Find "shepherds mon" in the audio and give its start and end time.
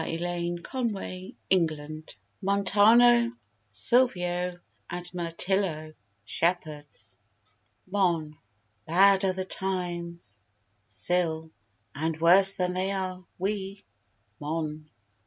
6.25-8.35